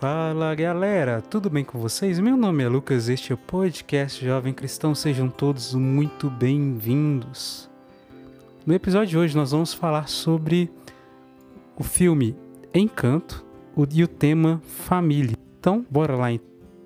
[0.00, 2.20] Fala galera, tudo bem com vocês?
[2.20, 7.68] Meu nome é Lucas, este é o podcast Jovem Cristão, sejam todos muito bem-vindos.
[8.64, 10.70] No episódio de hoje nós vamos falar sobre
[11.76, 12.36] o filme
[12.72, 13.44] Encanto
[13.92, 15.34] e o tema família.
[15.58, 16.28] Então, bora lá.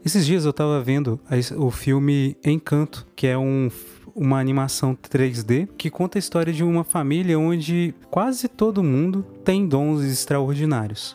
[0.02, 1.20] Esses dias eu estava vendo
[1.58, 3.70] o filme Encanto, que é um,
[4.14, 9.68] uma animação 3D que conta a história de uma família onde quase todo mundo tem
[9.68, 11.14] dons extraordinários.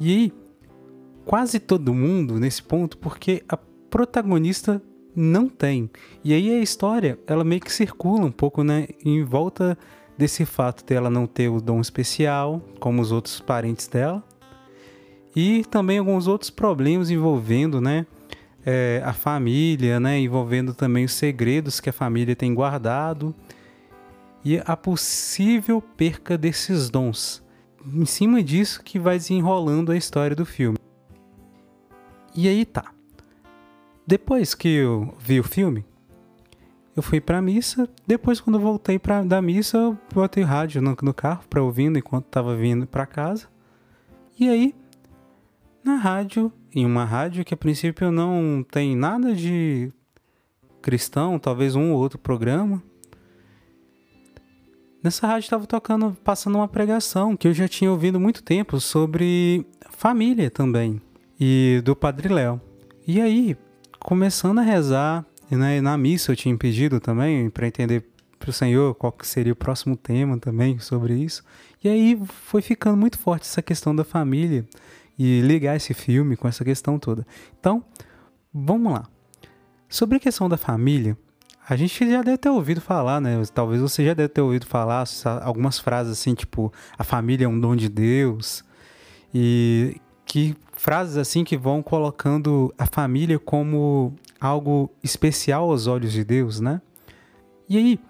[0.00, 0.39] E aí,
[1.24, 4.82] quase todo mundo nesse ponto, porque a protagonista
[5.14, 5.90] não tem.
[6.24, 9.76] E aí a história, ela meio que circula um pouco, né, em volta
[10.16, 14.22] desse fato dela não ter o dom especial, como os outros parentes dela,
[15.34, 18.06] e também alguns outros problemas envolvendo, né,
[18.64, 23.34] é, a família, né, envolvendo também os segredos que a família tem guardado
[24.44, 27.42] e a possível perca desses dons
[27.86, 30.78] em cima disso que vai desenrolando a história do filme.
[32.34, 32.92] E aí tá.
[34.06, 35.84] Depois que eu vi o filme,
[36.96, 37.88] eu fui pra missa.
[38.06, 41.98] Depois, quando eu voltei pra, da missa, eu botei rádio no, no carro pra ouvindo
[41.98, 43.48] enquanto tava vindo pra casa.
[44.38, 44.74] E aí,
[45.84, 49.92] na rádio, em uma rádio que a princípio não tem nada de
[50.82, 52.82] cristão, talvez um ou outro programa,
[55.02, 59.64] Nessa rádio estava tocando, passando uma pregação que eu já tinha ouvido muito tempo sobre
[59.88, 61.00] família também
[61.40, 62.60] e do Padre Léo.
[63.06, 63.56] E aí,
[63.98, 68.04] começando a rezar, né, na missa eu tinha pedido também para entender
[68.38, 71.42] para o Senhor qual seria o próximo tema também sobre isso.
[71.82, 74.66] E aí foi ficando muito forte essa questão da família
[75.18, 77.26] e ligar esse filme com essa questão toda.
[77.58, 77.82] Então,
[78.52, 79.06] vamos lá.
[79.88, 81.16] Sobre a questão da família,
[81.68, 83.42] a gente já deve ter ouvido falar, né?
[83.52, 85.04] Talvez você já deve ter ouvido falar
[85.42, 88.64] algumas frases assim, tipo, a família é um dom de Deus.
[89.34, 96.22] E que frases assim que vão colocando a família como algo especial aos olhos de
[96.22, 96.80] Deus, né?
[97.68, 98.00] E aí,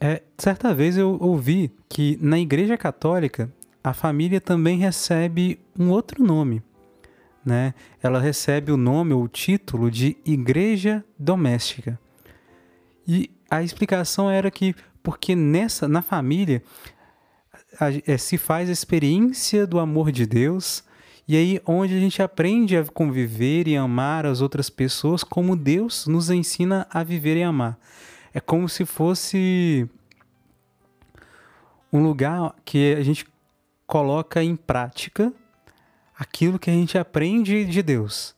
[0.00, 3.48] é, certa vez eu ouvi que na Igreja Católica
[3.84, 6.60] a família também recebe um outro nome,
[7.44, 7.72] né?
[8.02, 12.00] Ela recebe o nome ou o título de Igreja Doméstica.
[13.06, 16.64] E a explicação era que porque nessa na família
[17.78, 20.82] a, a, é, se faz a experiência do amor de Deus
[21.30, 26.08] e aí onde a gente aprende a conviver e amar as outras pessoas como Deus
[26.08, 27.78] nos ensina a viver e amar.
[28.34, 29.88] É como se fosse
[31.92, 33.24] um lugar que a gente
[33.86, 35.32] coloca em prática
[36.18, 38.34] aquilo que a gente aprende de Deus.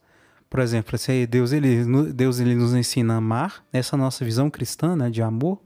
[0.51, 4.95] Por exemplo, se Deus ele, Deus ele nos ensina a amar, essa nossa visão cristã
[4.95, 5.59] né, de amor,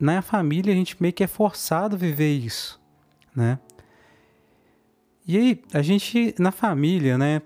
[0.00, 2.80] na família a gente meio que é forçado a viver isso,
[3.32, 3.60] né?
[5.28, 7.42] E aí, a gente, na família, né,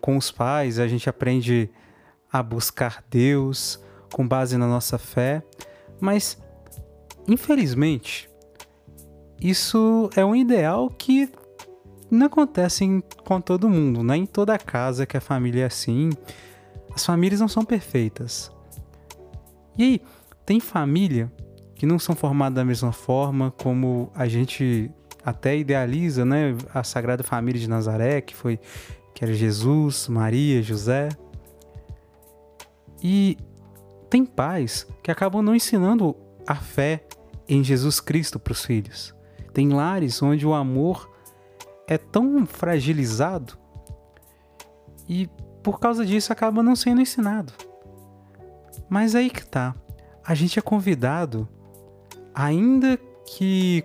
[0.00, 1.68] com os pais, a gente aprende
[2.32, 3.82] a buscar Deus
[4.12, 5.42] com base na nossa fé,
[6.00, 6.40] mas,
[7.26, 8.30] infelizmente,
[9.40, 11.28] isso é um ideal que
[12.08, 16.10] não acontece com todo mundo, não é em toda casa que a família é assim.
[16.94, 18.48] As famílias não são perfeitas.
[19.76, 20.02] E aí,
[20.46, 21.32] tem família
[21.74, 24.88] que não são formadas da mesma forma como a gente
[25.24, 26.56] até idealiza, né?
[26.74, 28.58] A Sagrada Família de Nazaré, que foi
[29.14, 31.08] que era Jesus, Maria, José.
[33.02, 33.36] E
[34.08, 36.16] tem pais que acabam não ensinando
[36.46, 37.04] a fé
[37.48, 39.14] em Jesus Cristo para os filhos.
[39.52, 41.10] Tem lares onde o amor
[41.86, 43.58] é tão fragilizado
[45.08, 45.28] e
[45.62, 47.52] por causa disso acaba não sendo ensinado.
[48.88, 49.74] Mas aí que tá.
[50.24, 51.48] A gente é convidado,
[52.34, 53.11] ainda que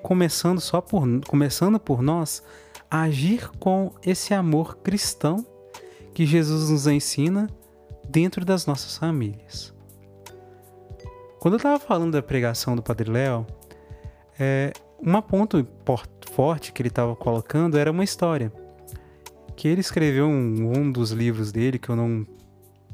[0.02, 2.44] começando só por começando por nós,
[2.90, 5.46] agir com esse amor cristão
[6.14, 7.48] que Jesus nos ensina
[8.10, 9.74] dentro das nossas famílias.
[11.40, 13.46] Quando eu estava falando da pregação do Padre Léo,
[14.40, 15.66] é, um ponto
[16.32, 18.52] forte que ele estava colocando era uma história.
[19.56, 22.26] Que ele escreveu um, um dos livros dele, que eu não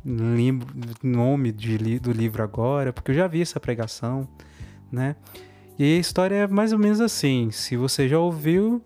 [0.06, 0.68] lembro
[1.04, 4.28] o nome de, do livro agora, porque eu já vi essa pregação,
[4.92, 5.16] né?
[5.78, 7.50] E a história é mais ou menos assim.
[7.52, 8.82] Se você já ouviu,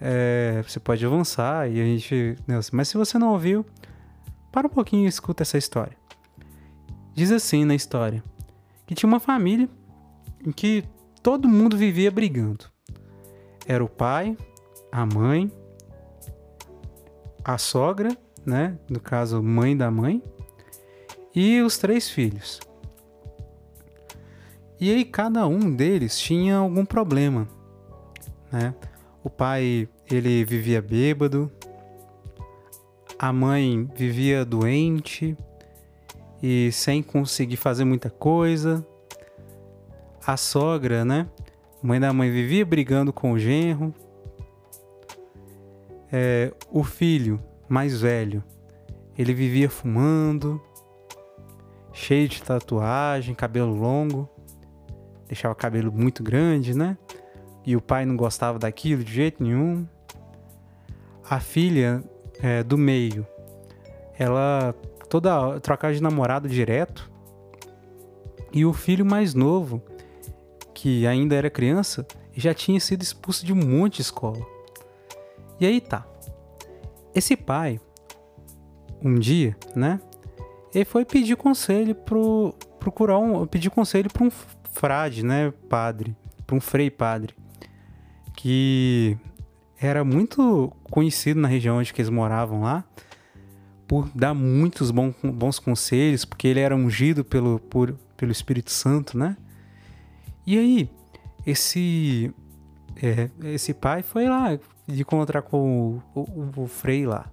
[0.00, 2.36] é, você pode avançar e a gente.
[2.46, 3.64] Né, mas se você não ouviu,
[4.50, 5.96] para um pouquinho e escuta essa história.
[7.14, 8.22] Diz assim na história:
[8.86, 9.68] que tinha uma família
[10.44, 10.84] em que
[11.22, 12.66] todo mundo vivia brigando.
[13.66, 14.36] Era o pai,
[14.90, 15.50] a mãe,
[17.44, 18.76] a sogra, né?
[18.90, 20.22] No caso, mãe da mãe,
[21.34, 22.60] e os três filhos.
[24.82, 27.46] E aí cada um deles tinha algum problema,
[28.50, 28.74] né?
[29.22, 31.48] o pai, ele vivia bêbado,
[33.16, 35.36] a mãe vivia doente
[36.42, 38.84] e sem conseguir fazer muita coisa.
[40.26, 41.28] A sogra, né?
[41.80, 43.94] mãe da mãe vivia brigando com o genro.
[46.10, 48.42] É, o filho mais velho,
[49.16, 50.60] ele vivia fumando,
[51.92, 54.28] cheio de tatuagem, cabelo longo,
[55.32, 56.96] deixava o cabelo muito grande, né?
[57.64, 59.86] E o pai não gostava daquilo de jeito nenhum.
[61.28, 62.04] A filha
[62.42, 63.26] é, do meio,
[64.18, 64.74] ela
[65.08, 67.10] toda trocava de namorado direto.
[68.52, 69.82] E o filho mais novo,
[70.74, 74.44] que ainda era criança, já tinha sido expulso de um monte de escola.
[75.58, 76.06] E aí tá.
[77.14, 77.80] Esse pai,
[79.02, 79.98] um dia, né?
[80.74, 84.30] Ele foi pedir conselho pro procurar um, pedir conselho para um
[84.72, 86.16] frade, né, padre,
[86.46, 87.34] para um frei padre,
[88.36, 89.16] que
[89.78, 92.84] era muito conhecido na região onde eles moravam lá,
[93.86, 99.18] por dar muitos bons, bons conselhos, porque ele era ungido pelo, por, pelo Espírito Santo,
[99.18, 99.36] né?
[100.46, 100.90] E aí,
[101.46, 102.34] esse
[103.02, 104.58] é, esse pai foi lá
[104.88, 107.30] encontrar com o, o, o, Frei lá.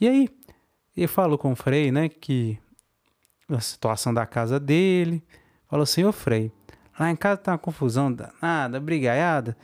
[0.00, 0.28] E aí,
[0.96, 2.58] ele falou com o Frei, né, que
[3.48, 5.22] a situação da casa dele,
[5.68, 6.52] falou ô Frei,
[6.98, 9.56] lá em casa tá uma confusão danada, brigaiada,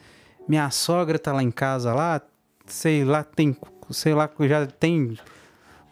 [0.48, 2.20] minha sogra tá lá em casa lá,
[2.66, 3.56] sei lá, tem,
[3.90, 5.18] sei lá, já tem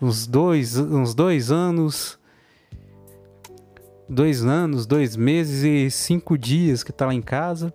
[0.00, 2.18] uns dois, uns dois anos,
[4.08, 7.72] dois anos, dois meses e cinco dias que tá lá em casa.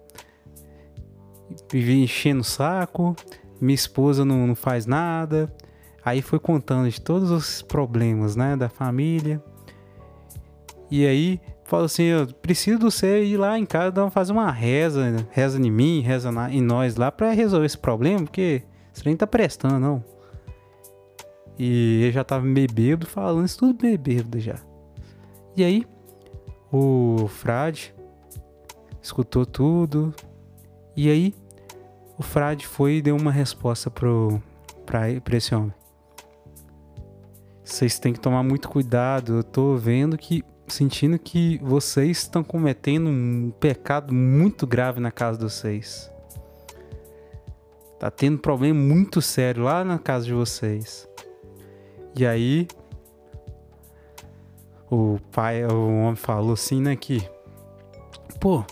[1.71, 3.15] Vivi enchendo o saco,
[3.61, 5.53] minha esposa não, não faz nada.
[6.03, 9.43] Aí foi contando de todos os problemas, né, da família.
[10.91, 15.27] E aí falou assim, eu preciso de você ir lá em casa fazer uma reza,
[15.31, 18.63] reza em mim, reza na, em nós lá para resolver esse problema, porque
[18.93, 20.03] você nem tá prestando, não.
[21.57, 24.55] E ele já tava bêbado, falando isso tudo bêbado já.
[25.55, 25.85] E aí,
[26.71, 27.93] o frade
[29.01, 30.13] escutou tudo.
[30.95, 31.33] E aí,
[32.17, 34.41] o frade foi e deu uma resposta pro,
[34.85, 35.73] pra, pra esse homem.
[37.63, 39.37] Vocês têm que tomar muito cuidado.
[39.37, 45.37] Eu tô vendo que, sentindo que vocês estão cometendo um pecado muito grave na casa
[45.37, 46.11] de vocês.
[47.99, 51.07] Tá tendo um problema muito sério lá na casa de vocês.
[52.17, 52.67] E aí,
[54.89, 57.27] o pai, o homem falou assim, né, que,
[58.39, 58.63] pô,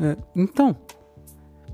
[0.00, 0.76] é, então,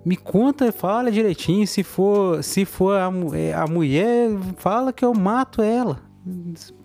[0.05, 5.15] me conta, fala direitinho, se for, se for a, é, a mulher, fala que eu
[5.15, 6.01] mato ela,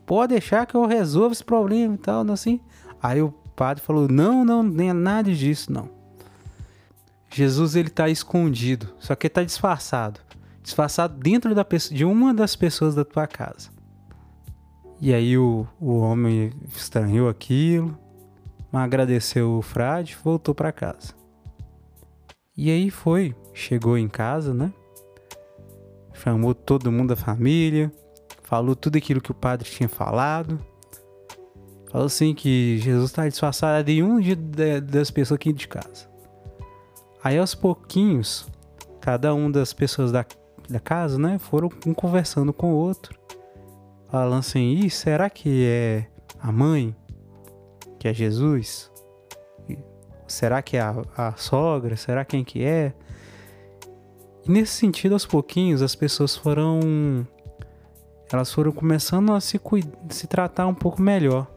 [0.06, 2.60] pode deixar que eu resolva esse problema e tal, assim.
[3.02, 5.90] Aí o padre falou, não, não, nem nada disso, não.
[7.30, 10.20] Jesus, ele tá escondido, só que ele tá disfarçado,
[10.64, 13.70] disfarçado dentro da, de uma das pessoas da tua casa.
[15.00, 17.98] E aí o, o homem estranhou aquilo,
[18.72, 21.14] mas agradeceu o frade voltou para casa.
[22.56, 24.74] E aí foi, chegou em casa, né?
[26.14, 27.92] Chamou todo mundo da família,
[28.48, 30.58] falou tudo aquilo que o padre tinha falado.
[31.92, 36.10] Falou assim que Jesus está disfarçado de um de, de, das pessoas aqui de casa.
[37.22, 38.48] Aí aos pouquinhos,
[39.02, 40.26] cada um das pessoas da,
[40.70, 43.18] da casa, né, foram um conversando com o outro
[44.10, 46.08] falando assim: Ih, será que é
[46.40, 46.96] a mãe?
[48.00, 48.90] Que é Jesus?
[50.26, 51.96] Será que é a, a sogra?
[51.96, 52.94] Será quem que é?
[54.46, 57.28] E nesse sentido, aos pouquinhos, as pessoas foram.
[58.32, 59.60] Elas foram começando a se,
[60.10, 61.48] se tratar um pouco melhor.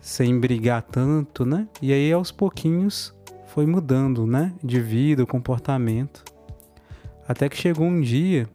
[0.00, 1.68] Sem brigar tanto, né?
[1.80, 3.14] E aí, aos pouquinhos,
[3.46, 4.52] foi mudando, né?
[4.62, 6.24] De vida, comportamento.
[7.26, 8.48] Até que chegou um dia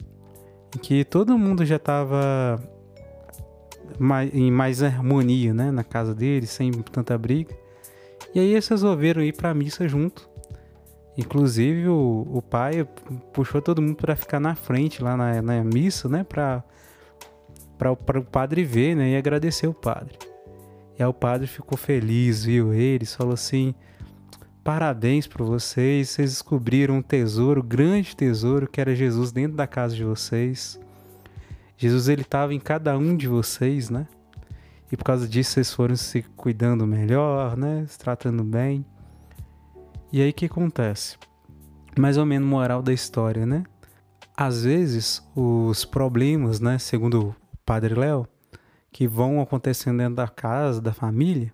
[0.74, 2.62] em que todo mundo já estava
[4.32, 5.70] em mais harmonia, né?
[5.70, 7.54] Na casa deles, sem tanta briga.
[8.34, 10.28] E aí eles resolveram ir para a missa junto.
[11.16, 12.86] Inclusive o, o pai
[13.32, 16.22] puxou todo mundo para ficar na frente lá na, na missa, né?
[16.22, 16.62] Para
[17.78, 19.10] para o padre ver, né?
[19.10, 20.18] E agradecer o padre.
[20.98, 23.74] E aí o padre ficou feliz, viu eles, falou assim:
[24.64, 29.66] parabéns para vocês, vocês descobriram um tesouro, um grande tesouro que era Jesus dentro da
[29.66, 30.78] casa de vocês.
[31.76, 34.08] Jesus ele estava em cada um de vocês, né?
[34.90, 37.84] E por causa disso vocês foram se cuidando melhor, né?
[37.86, 38.84] Se tratando bem.
[40.12, 41.16] E aí o que acontece?
[41.96, 43.62] Mais ou menos moral da história, né?
[44.36, 47.34] Às vezes os problemas, né, segundo
[47.68, 48.26] Padre Léo,
[48.90, 51.52] que vão acontecendo dentro da casa, da família,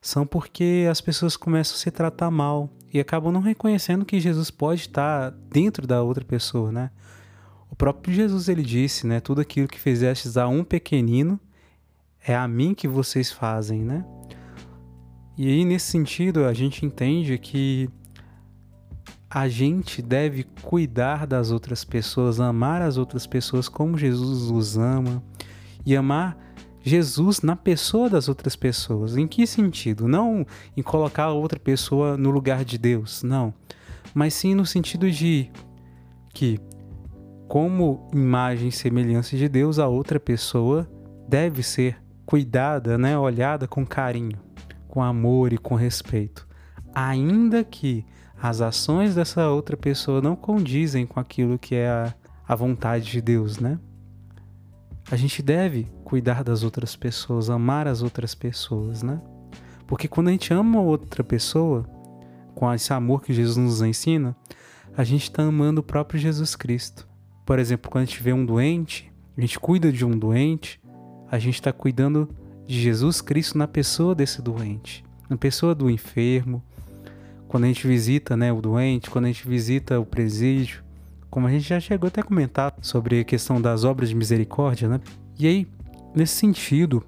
[0.00, 4.48] são porque as pessoas começam a se tratar mal e acabam não reconhecendo que Jesus
[4.52, 6.92] pode estar dentro da outra pessoa, né?
[7.68, 11.40] O próprio Jesus ele disse, né, tudo aquilo que fizestes a um pequenino
[12.24, 14.04] é a mim que vocês fazem, né?
[15.36, 17.90] E aí nesse sentido a gente entende que
[19.34, 25.20] a gente deve cuidar das outras pessoas, amar as outras pessoas como Jesus os ama
[25.84, 26.38] e amar
[26.80, 29.16] Jesus na pessoa das outras pessoas.
[29.16, 30.06] Em que sentido?
[30.06, 33.52] Não em colocar a outra pessoa no lugar de Deus, não.
[34.14, 35.50] Mas sim no sentido de
[36.32, 36.60] que,
[37.48, 40.88] como imagem e semelhança de Deus, a outra pessoa
[41.28, 44.38] deve ser cuidada, né, olhada com carinho,
[44.86, 46.46] com amor e com respeito.
[46.94, 48.06] Ainda que
[48.46, 52.14] as ações dessa outra pessoa não condizem com aquilo que é a,
[52.46, 53.78] a vontade de Deus, né?
[55.10, 59.18] A gente deve cuidar das outras pessoas, amar as outras pessoas, né?
[59.86, 61.88] Porque quando a gente ama outra pessoa,
[62.54, 64.36] com esse amor que Jesus nos ensina,
[64.94, 67.08] a gente está amando o próprio Jesus Cristo.
[67.46, 70.78] Por exemplo, quando a gente vê um doente, a gente cuida de um doente,
[71.30, 72.28] a gente está cuidando
[72.66, 76.62] de Jesus Cristo na pessoa desse doente, na pessoa do enfermo.
[77.54, 80.82] Quando a gente visita né, o doente, quando a gente visita o presídio,
[81.30, 84.88] como a gente já chegou até a comentar sobre a questão das obras de misericórdia,
[84.88, 85.00] né?
[85.38, 85.68] E aí,
[86.12, 87.04] nesse sentido,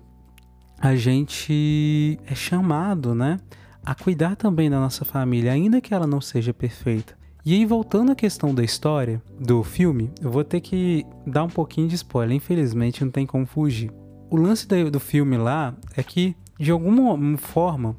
[0.78, 3.40] a gente é chamado, né,
[3.84, 7.18] a cuidar também da nossa família, ainda que ela não seja perfeita.
[7.44, 11.50] E aí, voltando à questão da história do filme, eu vou ter que dar um
[11.50, 13.90] pouquinho de spoiler, infelizmente não tem como fugir.
[14.30, 17.96] O lance do filme lá é que, de alguma forma,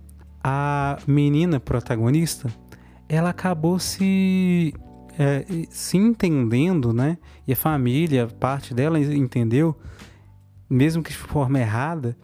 [0.49, 2.49] a menina protagonista
[3.09, 4.73] ela acabou se
[5.19, 7.17] é, se entendendo, né?
[7.45, 9.77] E a família, parte dela entendeu,
[10.69, 12.15] mesmo que de forma errada,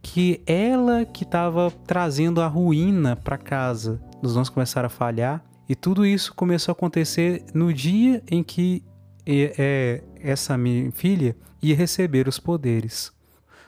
[0.00, 4.02] que ela que estava trazendo a ruína para casa.
[4.22, 8.82] Os dons começaram a falhar e tudo isso começou a acontecer no dia em que
[9.26, 13.12] é, é, essa minha filha ia receber os poderes.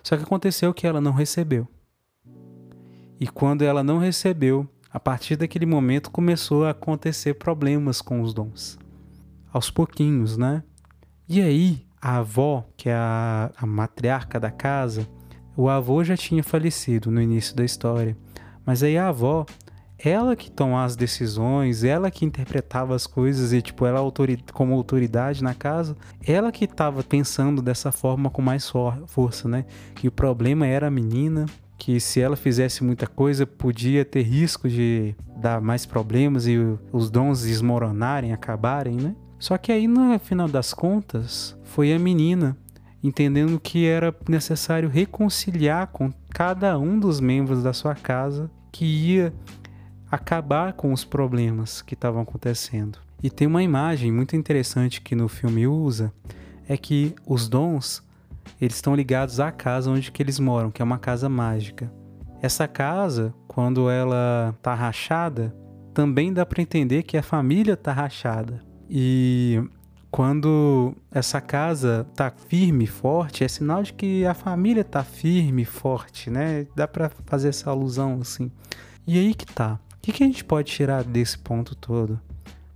[0.03, 1.69] Só que aconteceu que ela não recebeu.
[3.21, 8.33] E quando ela não recebeu, a partir daquele momento começou a acontecer problemas com os
[8.33, 8.79] dons.
[9.53, 10.63] Aos pouquinhos, né?
[11.29, 15.07] E aí, a avó, que é a, a matriarca da casa,
[15.55, 18.17] o avô já tinha falecido no início da história.
[18.65, 19.45] Mas aí a avó,
[19.99, 24.01] ela que tomava as decisões, ela que interpretava as coisas e, tipo, ela
[24.55, 25.95] como autoridade na casa,
[26.27, 29.67] ela que estava pensando dessa forma com mais for força, né?
[29.95, 31.45] Que o problema era a menina,
[31.81, 36.59] que se ela fizesse muita coisa podia ter risco de dar mais problemas e
[36.93, 39.17] os dons desmoronarem, acabarem, né?
[39.39, 42.55] Só que aí no final das contas foi a menina
[43.03, 49.33] entendendo que era necessário reconciliar com cada um dos membros da sua casa que ia
[50.11, 52.99] acabar com os problemas que estavam acontecendo.
[53.23, 56.13] E tem uma imagem muito interessante que no filme usa,
[56.69, 58.03] é que os dons
[58.61, 61.91] eles estão ligados à casa onde que eles moram, que é uma casa mágica.
[62.43, 65.55] Essa casa, quando ela tá rachada,
[65.93, 68.61] também dá para entender que a família tá rachada.
[68.89, 69.63] E
[70.11, 76.31] quando essa casa tá firme, forte, é sinal de que a família tá firme, forte,
[76.31, 76.67] né?
[76.75, 78.51] Dá para fazer essa alusão assim.
[79.07, 79.79] E aí que tá.
[79.97, 82.19] O que, que a gente pode tirar desse ponto todo?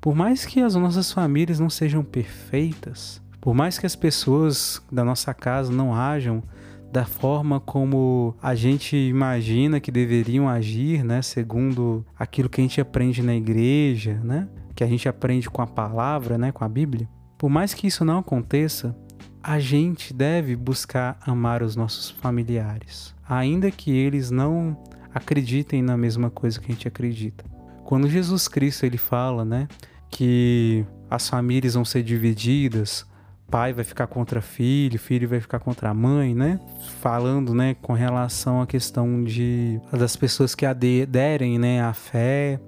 [0.00, 5.05] Por mais que as nossas famílias não sejam perfeitas, por mais que as pessoas da
[5.05, 6.43] nossa casa não ajam
[6.91, 12.81] da forma como a gente imagina que deveriam agir, né, segundo aquilo que a gente
[12.81, 17.07] aprende na igreja, né, que a gente aprende com a palavra, né, com a Bíblia.
[17.37, 18.97] Por mais que isso não aconteça,
[19.43, 24.75] a gente deve buscar amar os nossos familiares, ainda que eles não
[25.13, 27.45] acreditem na mesma coisa que a gente acredita.
[27.85, 29.69] Quando Jesus Cristo ele fala, né,
[30.11, 33.07] que as famílias vão ser divididas,
[33.55, 36.59] pai vai ficar contra filho, filho vai ficar contra a mãe, né?
[37.01, 42.59] Falando, né, com relação à questão de das pessoas que aderem, né, à fé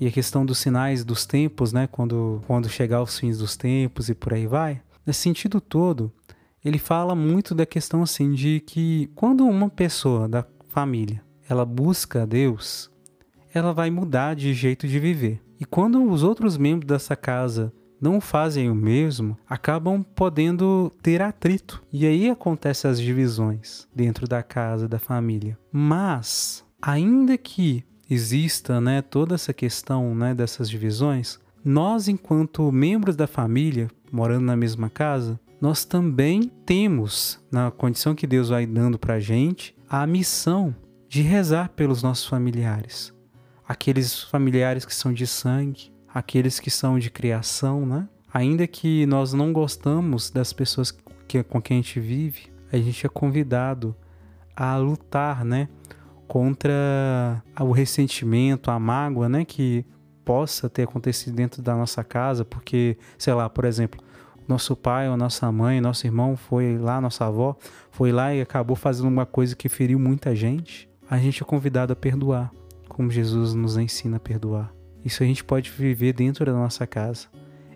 [0.00, 4.08] e a questão dos sinais dos tempos, né, quando quando chegar os fins dos tempos
[4.08, 4.80] e por aí vai.
[5.04, 6.10] Nesse sentido todo,
[6.64, 12.26] ele fala muito da questão assim de que quando uma pessoa da família, ela busca
[12.26, 12.90] Deus,
[13.52, 15.42] ela vai mudar de jeito de viver.
[15.60, 17.70] E quando os outros membros dessa casa
[18.02, 21.80] não fazem o mesmo, acabam podendo ter atrito.
[21.92, 25.56] E aí acontecem as divisões dentro da casa, da família.
[25.70, 33.28] Mas, ainda que exista né, toda essa questão né, dessas divisões, nós, enquanto membros da
[33.28, 39.14] família, morando na mesma casa, nós também temos, na condição que Deus vai dando para
[39.14, 40.74] a gente, a missão
[41.08, 43.14] de rezar pelos nossos familiares.
[43.66, 48.08] Aqueles familiares que são de sangue, aqueles que são de criação, né?
[48.32, 50.90] Ainda que nós não gostamos das pessoas
[51.28, 53.94] que, com quem a gente vive, a gente é convidado
[54.56, 55.68] a lutar, né?
[56.26, 59.44] Contra o ressentimento, a mágoa, né?
[59.44, 59.84] Que
[60.24, 64.02] possa ter acontecido dentro da nossa casa, porque, sei lá, por exemplo,
[64.46, 67.56] nosso pai ou nossa mãe, nosso irmão foi lá, nossa avó
[67.90, 71.92] foi lá e acabou fazendo uma coisa que feriu muita gente, a gente é convidado
[71.92, 72.50] a perdoar,
[72.88, 74.81] como Jesus nos ensina a perdoar.
[75.04, 77.28] Isso a gente pode viver dentro da nossa casa.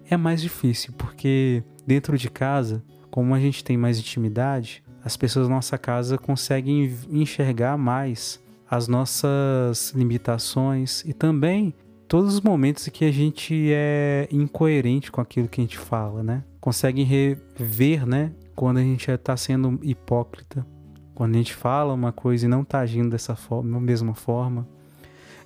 [0.09, 5.49] É mais difícil, porque dentro de casa, como a gente tem mais intimidade, as pessoas
[5.49, 11.73] da nossa casa conseguem enxergar mais as nossas limitações e também
[12.09, 16.23] todos os momentos em que a gente é incoerente com aquilo que a gente fala,
[16.23, 16.45] né?
[16.61, 18.33] Conseguem rever, né?
[18.55, 20.67] Quando a gente está sendo hipócrita,
[21.15, 24.67] quando a gente fala uma coisa e não está agindo dessa forma, mesma forma,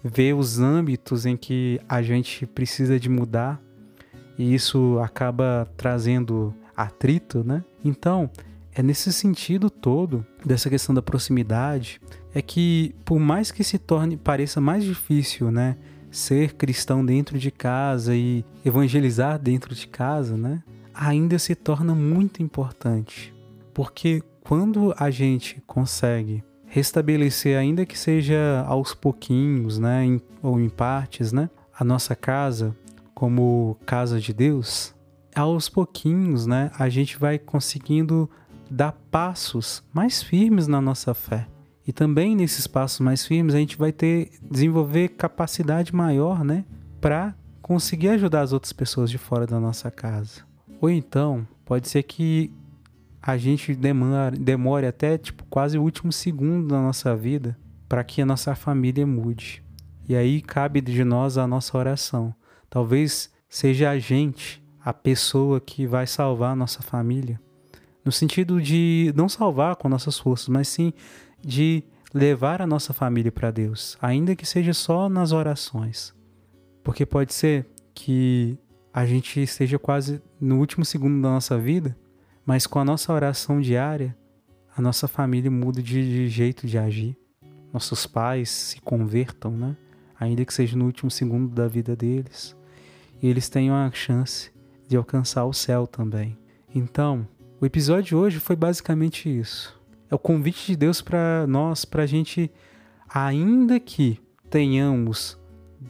[0.03, 3.61] ver os âmbitos em que a gente precisa de mudar
[4.39, 7.63] e isso acaba trazendo atrito, né?
[7.85, 8.31] Então,
[8.75, 12.01] é nesse sentido todo dessa questão da proximidade
[12.35, 15.77] é que por mais que se torne pareça mais difícil, né,
[16.11, 20.63] ser cristão dentro de casa e evangelizar dentro de casa, né?
[20.95, 23.33] Ainda se torna muito importante.
[23.73, 30.69] Porque quando a gente consegue restabelecer, ainda que seja aos pouquinhos, né, em, ou em
[30.69, 32.75] partes, né, a nossa casa
[33.13, 34.95] como casa de Deus,
[35.35, 38.31] aos pouquinhos, né, a gente vai conseguindo
[38.71, 41.47] dar passos mais firmes na nossa fé.
[41.87, 46.65] E também nesses passos mais firmes a gente vai ter desenvolver capacidade maior, né,
[47.01, 50.43] para conseguir ajudar as outras pessoas de fora da nossa casa.
[50.81, 52.53] Ou então, pode ser que
[53.23, 57.59] a gente demore, demore até tipo quase o último segundo da nossa vida
[57.89, 59.63] para que a nossa família mude.
[60.09, 62.35] E aí cabe de nós a nossa oração.
[62.69, 67.41] Talvez seja a gente, a pessoa que vai salvar a nossa família.
[68.05, 70.93] No sentido de não salvar com nossas forças, mas sim
[71.43, 76.15] de levar a nossa família para Deus, ainda que seja só nas orações.
[76.83, 78.59] Porque pode ser que
[78.93, 81.97] a gente esteja quase no último segundo da nossa vida,
[82.45, 84.17] mas com a nossa oração diária,
[84.77, 87.17] a nossa família muda de, de jeito de agir.
[87.73, 89.77] Nossos pais se convertam, né?
[90.19, 92.57] Ainda que seja no último segundo da vida deles.
[93.23, 94.51] E eles tenham a chance
[94.89, 96.37] de alcançar o céu também.
[96.75, 97.27] Então,
[97.61, 102.03] o episódio de hoje foi basicamente isso é o convite de Deus para nós, para
[102.03, 102.51] a gente,
[103.09, 105.39] ainda que tenhamos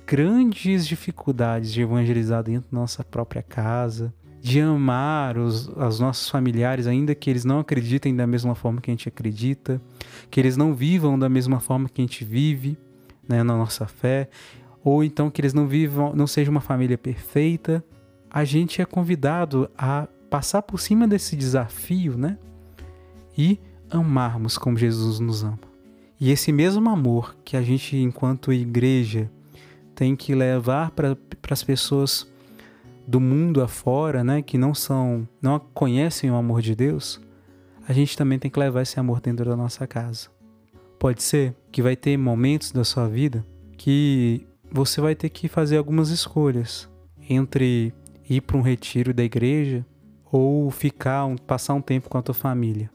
[0.06, 6.86] grandes dificuldades de evangelizar dentro da nossa própria casa, de amar os, os nossos familiares,
[6.86, 9.80] ainda que eles não acreditem da mesma forma que a gente acredita,
[10.30, 12.78] que eles não vivam da mesma forma que a gente vive
[13.28, 14.28] né, na nossa fé,
[14.82, 17.84] ou então que eles não vivam, não seja uma família perfeita,
[18.30, 22.38] a gente é convidado a passar por cima desse desafio, né?
[23.36, 23.58] E
[23.90, 25.58] amarmos como Jesus nos ama.
[26.18, 29.30] E esse mesmo amor que a gente, enquanto igreja,
[29.94, 31.16] tem que levar para
[31.50, 32.29] as pessoas
[33.10, 37.20] do mundo afora, né, que não são, não conhecem o amor de Deus,
[37.88, 40.28] a gente também tem que levar esse amor dentro da nossa casa.
[40.96, 43.44] Pode ser que vai ter momentos da sua vida
[43.76, 46.88] que você vai ter que fazer algumas escolhas
[47.28, 47.92] entre
[48.28, 49.84] ir para um retiro da igreja
[50.30, 52.88] ou ficar, passar um tempo com a tua família.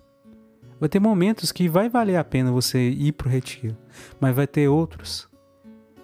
[0.79, 3.75] Vai ter momentos que vai valer a pena você ir para o retiro,
[4.17, 5.27] mas vai ter outros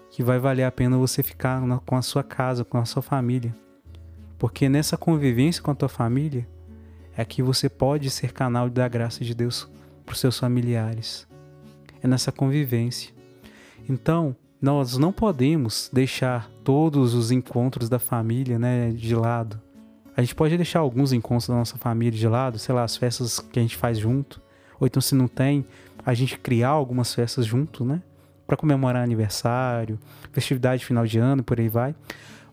[0.10, 3.56] que vai valer a pena você ficar com a sua casa, com a sua família.
[4.42, 6.48] Porque nessa convivência com a tua família
[7.16, 9.70] é que você pode ser canal da graça de Deus
[10.04, 11.28] para os seus familiares.
[12.02, 13.14] É nessa convivência.
[13.88, 19.62] Então, nós não podemos deixar todos os encontros da família né, de lado.
[20.18, 23.40] A gente pode deixar alguns encontros da nossa família de lado, sei lá, as festas
[23.40, 24.42] que a gente faz junto,
[24.80, 25.64] ou então se não tem,
[26.04, 28.02] a gente criar algumas festas junto, né?
[28.48, 30.00] Para comemorar aniversário,
[30.32, 31.94] festividade final de ano, por aí vai.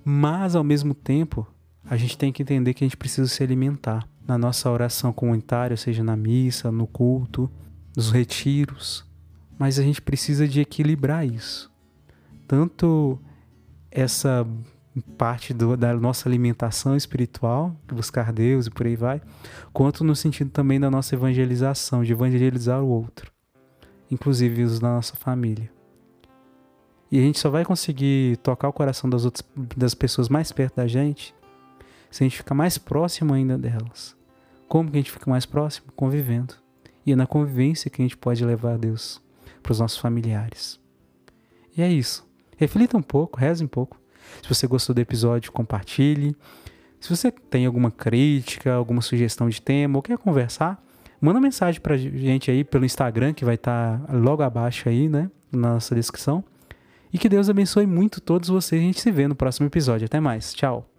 [0.05, 1.47] Mas ao mesmo tempo,
[1.85, 5.77] a gente tem que entender que a gente precisa se alimentar na nossa oração comunitária,
[5.77, 7.51] seja na missa, no culto,
[7.97, 9.07] nos retiros.
[9.59, 11.71] Mas a gente precisa de equilibrar isso.
[12.47, 13.19] Tanto
[13.91, 14.47] essa
[15.17, 19.23] parte do, da nossa alimentação espiritual, buscar Deus e por aí vai,
[19.73, 23.33] quanto no sentido também da nossa evangelização, de evangelizar o outro,
[24.11, 25.71] inclusive os da nossa família.
[27.11, 30.77] E a gente só vai conseguir tocar o coração das outras das pessoas mais perto
[30.77, 31.35] da gente
[32.11, 34.17] se a gente ficar mais próximo ainda delas.
[34.69, 35.93] Como que a gente fica mais próximo?
[35.97, 36.55] Convivendo.
[37.05, 39.21] E é na convivência que a gente pode levar a Deus
[39.63, 40.79] para os nossos familiares.
[41.77, 42.27] E é isso.
[42.57, 43.99] Reflita um pouco, reze um pouco.
[44.43, 46.37] Se você gostou do episódio, compartilhe.
[47.01, 50.83] Se você tem alguma crítica, alguma sugestão de tema ou quer conversar,
[51.21, 55.31] manda mensagem pra gente aí pelo Instagram, que vai estar tá logo abaixo aí, né,
[55.53, 56.45] na nossa descrição.
[57.13, 58.83] E que Deus abençoe muito todos vocês.
[58.83, 60.05] A gente se vê no próximo episódio.
[60.05, 60.53] Até mais.
[60.53, 60.98] Tchau.